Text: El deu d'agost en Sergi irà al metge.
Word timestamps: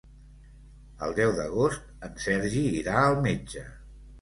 El 1.07 1.13
deu 1.19 1.35
d'agost 1.41 2.09
en 2.09 2.17
Sergi 2.27 2.65
irà 2.81 2.97
al 3.03 3.23
metge. 3.29 3.67